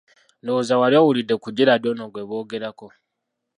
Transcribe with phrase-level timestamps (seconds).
[0.41, 2.87] Ndowooza wali owulidde ku Gerald ono gwe boogerako.